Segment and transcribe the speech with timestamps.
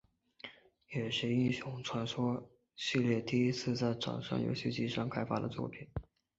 [0.89, 5.87] 也是英雄传说系列第一次在掌上游戏机上开发的作品。